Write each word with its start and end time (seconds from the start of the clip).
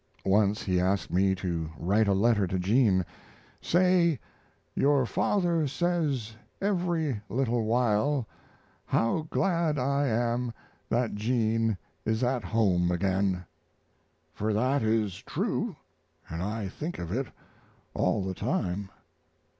Once 0.25 0.63
he 0.63 0.79
asked 0.79 1.11
me 1.13 1.35
to 1.35 1.69
write 1.77 2.07
a 2.07 2.13
letter 2.15 2.47
to 2.47 2.57
Jean: 2.57 3.05
"Say, 3.61 4.17
'Your 4.73 5.05
father 5.05 5.67
says 5.67 6.35
every 6.59 7.21
little 7.29 7.65
while, 7.65 8.25
"How 8.87 9.27
glad 9.29 9.77
I 9.77 10.07
am 10.07 10.53
that 10.89 11.13
Jean 11.13 11.77
is 12.03 12.23
at 12.23 12.43
home 12.43 12.89
again!"' 12.89 13.45
for 14.33 14.53
that 14.53 14.81
is 14.81 15.21
true 15.21 15.75
and 16.27 16.41
I 16.41 16.67
think 16.67 16.97
of 16.97 17.11
it 17.11 17.27
all 17.93 18.23
the 18.23 18.33
time." 18.33 18.89